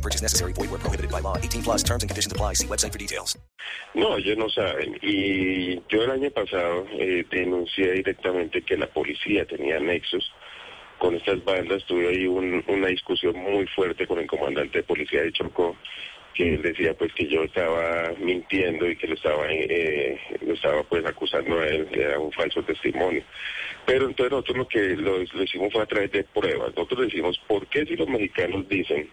No 0.00 0.08
purchase 0.08 0.22
necessary. 0.22 0.54
Void 0.54 0.70
where 0.70 0.78
prohibited 0.80 1.10
by 1.10 1.20
law. 1.20 1.36
18 1.36 1.62
plus 1.62 1.82
terms 1.82 2.02
and 2.02 2.08
conditions 2.10 2.32
apply. 2.32 2.54
See 2.54 2.66
website 2.66 2.90
for 2.92 2.98
details. 2.98 3.36
No, 3.94 4.16
ellos 4.16 4.38
no 4.38 4.48
saben. 4.48 4.96
Y 5.02 5.74
yo 5.90 6.02
el 6.04 6.10
año 6.10 6.30
pasado 6.30 6.86
eh, 6.98 7.22
denuncié 7.30 7.92
directamente 7.92 8.62
que 8.62 8.78
la 8.78 8.86
policía 8.86 9.44
tenía 9.44 9.78
nexos 9.78 10.32
con 10.98 11.14
estas 11.16 11.44
bandas. 11.44 11.84
Tuve 11.84 12.08
ahí 12.08 12.26
un- 12.26 12.64
una 12.68 12.86
discusión 12.88 13.36
muy 13.36 13.66
fuerte 13.66 14.06
con 14.06 14.18
el 14.20 14.26
comandante 14.26 14.78
de 14.78 14.84
policía 14.84 15.22
de 15.22 15.32
Chocó, 15.32 15.76
que 16.34 16.54
él 16.54 16.62
decía 16.62 16.94
pues 16.94 17.12
que 17.12 17.26
yo 17.28 17.42
estaba 17.42 18.12
mintiendo 18.20 18.88
y 18.88 18.96
que 18.96 19.06
lo 19.06 19.14
estaba, 19.16 19.44
eh, 19.50 20.18
lo 20.46 20.54
estaba 20.54 20.82
pues 20.84 21.04
acusando 21.04 21.58
a 21.60 21.66
él, 21.66 21.88
era 21.92 22.18
un 22.18 22.32
falso 22.32 22.62
testimonio. 22.62 23.22
Pero 23.84 24.06
entonces 24.06 24.30
nosotros 24.32 24.56
lo 24.56 24.66
que 24.68 24.80
lo, 24.96 25.18
lo 25.18 25.42
hicimos 25.42 25.70
fue 25.74 25.82
a 25.82 25.86
través 25.86 26.10
de 26.12 26.24
pruebas. 26.24 26.70
Nosotros 26.74 27.02
decimos, 27.06 27.38
¿por 27.46 27.66
qué 27.66 27.84
si 27.84 27.96
los 27.96 28.08
mexicanos 28.08 28.66
dicen 28.66 29.10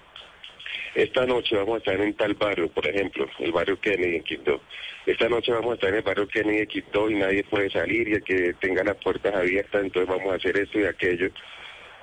esta 0.97 1.27
noche 1.27 1.55
vamos 1.55 1.75
a 1.75 1.77
estar 1.77 2.01
en 2.01 2.15
tal 2.15 2.33
barrio, 2.33 2.69
por 2.69 2.87
ejemplo, 2.87 3.27
el 3.37 3.51
barrio 3.51 3.79
Kennedy 3.79 4.15
en 4.15 4.23
Quito. 4.23 4.61
Esta 5.05 5.29
noche 5.29 5.51
vamos 5.51 5.71
a 5.71 5.73
estar 5.75 5.89
en 5.89 5.97
el 5.97 6.01
barrio 6.01 6.27
Kennedy 6.27 6.57
en 6.57 6.65
Quito 6.67 7.07
y 7.07 7.13
nadie 7.13 7.43
puede 7.43 7.69
salir 7.69 8.07
y 8.07 8.21
que 8.21 8.55
tenga 8.59 8.83
las 8.83 8.95
puertas 8.95 9.35
abiertas, 9.35 9.83
entonces 9.83 10.09
vamos 10.09 10.33
a 10.33 10.37
hacer 10.37 10.57
esto 10.57 10.79
y 10.79 10.85
aquello. 10.85 11.29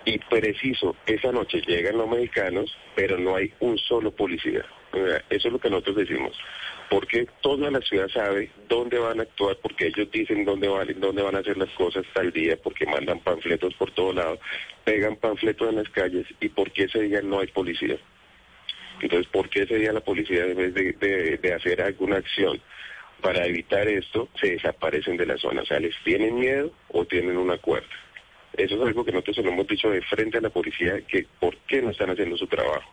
Y 0.05 0.19
preciso, 0.19 0.95
esa 1.07 1.33
noche 1.33 1.61
llegan 1.67 1.99
los 1.99 2.09
mexicanos, 2.09 2.73
pero 2.95 3.19
no 3.19 3.35
hay 3.35 3.53
un 3.59 3.77
solo 3.79 4.13
policía. 4.13 4.65
Eso 5.29 5.49
es 5.49 5.53
lo 5.53 5.59
que 5.59 5.71
nosotros 5.71 5.97
decimos. 5.97 6.39
Porque 6.89 7.27
toda 7.41 7.73
la 7.73 7.81
ciudad 7.81 8.07
sabe 8.11 8.53
dónde 8.69 9.01
van 9.01 9.19
a 9.19 9.25
actuar, 9.25 9.57
porque 9.61 9.89
ellos 9.89 10.09
dicen 10.13 10.45
dónde 10.45 10.69
van, 10.69 10.95
dónde 11.01 11.23
van 11.23 11.35
a 11.35 11.41
hacer 11.41 11.57
las 11.57 11.71
cosas 11.71 12.05
tal 12.15 12.31
día, 12.31 12.57
porque 12.63 12.87
mandan 12.87 13.19
panfletos 13.19 13.75
por 13.75 13.91
todos 13.91 14.15
lados, 14.15 14.39
pegan 14.85 15.17
panfletos 15.17 15.69
en 15.69 15.77
las 15.77 15.89
calles 15.89 16.27
y 16.39 16.49
porque 16.49 16.85
ese 16.85 17.01
día 17.01 17.23
no 17.23 17.41
hay 17.41 17.49
policía. 17.49 17.99
Entonces, 19.01 19.31
¿por 19.31 19.49
qué 19.49 19.63
ese 19.63 19.77
día 19.77 19.93
la 19.93 20.01
policía, 20.01 20.45
en 20.45 20.57
vez 20.57 20.75
de, 20.75 21.39
de- 21.41 21.53
hacer 21.53 21.83
alguna 21.83 22.17
acción 22.17 22.61
para 23.21 23.47
evitar 23.47 23.87
esto, 23.89 24.29
se 24.41 24.53
desaparecen 24.53 25.17
de 25.17 25.27
la 25.27 25.37
zona? 25.37 25.63
O 25.63 25.67
sea, 25.67 25.81
¿les 25.81 25.95
tienen 26.05 26.39
miedo 26.39 26.73
o 26.89 27.05
tienen 27.05 27.37
un 27.37 27.51
acuerdo? 27.51 27.89
Eso 28.57 28.77
es 28.77 28.81
algo 28.83 29.05
que 29.05 29.13
nosotros 29.13 29.39
lo 29.45 29.51
hemos 29.53 29.67
dicho 29.67 29.91
de 29.91 30.01
frente 30.03 30.39
a 30.39 30.41
la 30.41 30.51
policía, 30.51 31.01
que 31.09 31.27
por 31.41 31.57
qué 31.67 31.83
no 31.83 31.91
están 31.91 32.11
haciendo 32.11 32.37
su 32.37 32.47
trabajo. 32.47 32.93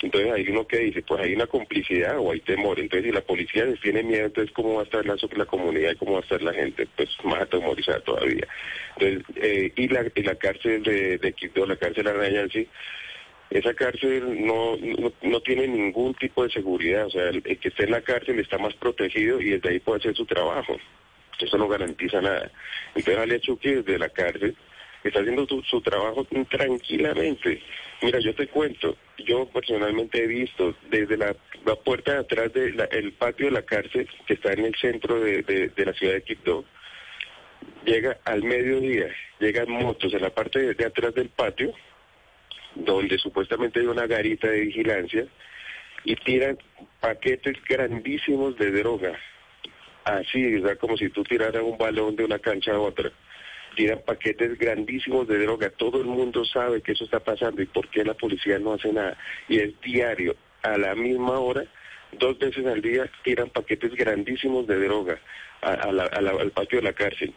Entonces 0.00 0.32
hay 0.32 0.46
uno 0.48 0.66
que 0.66 0.78
dice, 0.78 1.02
pues 1.02 1.20
hay 1.22 1.34
una 1.34 1.46
complicidad 1.46 2.18
o 2.18 2.30
hay 2.30 2.40
temor. 2.40 2.78
Entonces 2.78 3.08
si 3.08 3.12
la 3.12 3.22
policía 3.22 3.64
les 3.64 3.80
tiene 3.80 4.02
miedo, 4.02 4.26
entonces 4.26 4.54
¿cómo 4.54 4.74
va 4.74 4.82
a 4.82 4.84
estar 4.84 5.04
la, 5.04 5.16
la 5.36 5.46
comunidad 5.46 5.92
y 5.92 5.96
cómo 5.96 6.12
va 6.12 6.18
a 6.18 6.22
estar 6.22 6.40
la 6.42 6.52
gente? 6.52 6.86
Pues 6.96 7.08
más 7.24 7.40
atemorizada 7.40 7.98
todavía. 8.00 8.46
Entonces, 8.96 9.24
eh, 9.42 9.72
y, 9.74 9.88
la, 9.88 10.06
y 10.14 10.22
la 10.22 10.36
cárcel 10.36 10.82
de, 10.84 11.18
de 11.18 11.32
Quito, 11.32 11.66
la 11.66 11.76
cárcel 11.76 12.04
de 12.04 12.48
sí 12.52 12.68
esa 13.50 13.72
cárcel 13.74 14.44
no, 14.46 14.76
no, 15.22 15.40
tiene 15.40 15.66
ningún 15.68 16.14
tipo 16.14 16.44
de 16.44 16.50
seguridad, 16.50 17.06
o 17.06 17.10
sea, 17.10 17.28
el, 17.28 17.42
que 17.42 17.68
esté 17.68 17.84
en 17.84 17.92
la 17.92 18.02
cárcel 18.02 18.38
está 18.40 18.58
más 18.58 18.74
protegido 18.74 19.40
y 19.40 19.50
desde 19.50 19.70
ahí 19.70 19.78
puede 19.80 20.00
hacer 20.00 20.14
su 20.14 20.26
trabajo. 20.26 20.76
Eso 21.40 21.56
no 21.56 21.68
garantiza 21.68 22.20
nada. 22.20 22.50
Entonces 22.94 23.16
Ale 23.16 23.40
Chucky 23.40 23.70
desde 23.74 23.98
la 23.98 24.08
cárcel 24.10 24.54
está 25.04 25.20
haciendo 25.20 25.46
su, 25.46 25.80
trabajo 25.80 26.26
tranquilamente. 26.50 27.62
Mira, 28.02 28.18
yo 28.20 28.34
te 28.34 28.48
cuento, 28.48 28.96
yo 29.18 29.46
personalmente 29.48 30.22
he 30.22 30.26
visto 30.26 30.74
desde 30.90 31.16
la, 31.16 31.34
la 31.64 31.76
puerta 31.76 32.12
de 32.14 32.18
atrás 32.18 32.52
del 32.52 33.12
patio 33.12 33.46
de 33.46 33.52
la 33.52 33.62
cárcel, 33.62 34.08
que 34.26 34.34
está 34.34 34.52
en 34.52 34.66
el 34.66 34.74
centro 34.74 35.20
de, 35.20 35.42
de- 35.42 35.68
de 35.68 35.84
la 35.86 35.92
ciudad 35.94 36.14
de 36.14 36.22
Quito, 36.22 36.64
llega 37.84 38.18
al 38.24 38.42
mediodía, 38.42 39.06
llegan 39.40 39.70
motos 39.70 40.12
en 40.12 40.22
la 40.22 40.30
parte 40.30 40.74
de 40.74 40.84
atrás 40.84 41.14
del 41.14 41.28
patio, 41.30 41.72
donde 42.78 43.18
supuestamente 43.18 43.80
hay 43.80 43.86
una 43.86 44.06
garita 44.06 44.48
de 44.48 44.60
vigilancia 44.60 45.26
y 46.04 46.14
tiran 46.16 46.58
paquetes 47.00 47.56
grandísimos 47.68 48.56
de 48.56 48.70
droga. 48.70 49.18
Así, 50.04 50.42
¿verdad? 50.54 50.78
Como 50.78 50.96
si 50.96 51.10
tú 51.10 51.22
tiraras 51.24 51.62
un 51.62 51.76
balón 51.76 52.16
de 52.16 52.24
una 52.24 52.38
cancha 52.38 52.72
a 52.72 52.80
otra. 52.80 53.10
Tiran 53.76 54.00
paquetes 54.06 54.58
grandísimos 54.58 55.28
de 55.28 55.38
droga. 55.38 55.70
Todo 55.70 56.00
el 56.00 56.06
mundo 56.06 56.44
sabe 56.44 56.80
que 56.82 56.92
eso 56.92 57.04
está 57.04 57.20
pasando 57.20 57.60
y 57.60 57.66
por 57.66 57.88
qué 57.88 58.04
la 58.04 58.14
policía 58.14 58.58
no 58.58 58.74
hace 58.74 58.92
nada. 58.92 59.18
Y 59.48 59.58
es 59.58 59.78
diario, 59.80 60.36
a 60.62 60.78
la 60.78 60.94
misma 60.94 61.38
hora, 61.38 61.64
dos 62.12 62.38
veces 62.38 62.64
al 62.66 62.80
día, 62.80 63.10
tiran 63.22 63.50
paquetes 63.50 63.94
grandísimos 63.94 64.66
de 64.66 64.78
droga 64.80 65.20
al 65.60 66.50
patio 66.52 66.78
de 66.78 66.84
la 66.84 66.92
cárcel. 66.92 67.34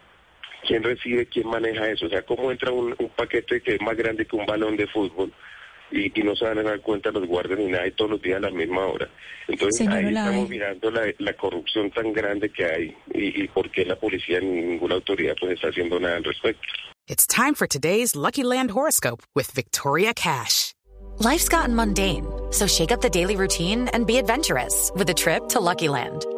¿Quién 0.66 0.82
recibe, 0.82 1.26
quién 1.26 1.48
maneja 1.48 1.88
eso? 1.90 2.06
O 2.06 2.08
sea, 2.08 2.22
¿cómo 2.22 2.50
entra 2.52 2.70
un, 2.70 2.94
un 2.98 3.08
paquete 3.10 3.60
que 3.60 3.74
es 3.74 3.80
más 3.82 3.96
grande 3.96 4.26
que 4.26 4.36
un 4.36 4.46
balón 4.46 4.76
de 4.76 4.86
fútbol? 4.86 5.32
Y, 5.90 6.18
y 6.18 6.22
no 6.22 6.34
se 6.34 6.46
van 6.46 6.58
a 6.58 6.62
dar 6.62 6.80
cuenta 6.80 7.10
los 7.10 7.26
guardias 7.26 7.58
ni 7.58 7.66
nada, 7.66 7.86
y 7.86 7.90
todos 7.90 8.12
los 8.12 8.22
días 8.22 8.38
a 8.38 8.40
la 8.40 8.50
misma 8.50 8.86
hora. 8.86 9.10
Entonces 9.46 9.76
Señor 9.76 9.94
ahí 9.98 10.04
Olave. 10.06 10.26
estamos 10.28 10.48
mirando 10.48 10.90
la, 10.90 11.02
la 11.18 11.32
corrupción 11.34 11.90
tan 11.90 12.12
grande 12.14 12.50
que 12.50 12.64
hay 12.64 12.96
y, 13.12 13.42
y 13.42 13.48
por 13.48 13.70
qué 13.70 13.84
la 13.84 13.96
policía 13.96 14.40
ni 14.40 14.62
ninguna 14.62 14.94
autoridad 14.94 15.34
pues 15.38 15.52
está 15.52 15.68
haciendo 15.68 16.00
nada 16.00 16.16
al 16.16 16.24
respecto. 16.24 16.62
It's 17.08 17.26
time 17.26 17.54
for 17.54 17.66
today's 17.66 18.16
Lucky 18.16 18.42
Land 18.44 18.70
horoscope 18.70 19.22
with 19.34 19.50
Victoria 19.50 20.14
Cash. 20.14 20.72
Life's 21.18 21.48
gotten 21.48 21.74
mundane, 21.74 22.24
so 22.52 22.66
shake 22.66 22.90
up 22.90 23.02
the 23.02 23.10
daily 23.10 23.36
routine 23.36 23.88
and 23.92 24.06
be 24.06 24.16
adventurous 24.16 24.90
with 24.96 25.10
a 25.10 25.14
trip 25.14 25.46
to 25.50 25.60
Lucky 25.60 25.88
Land. 25.88 26.24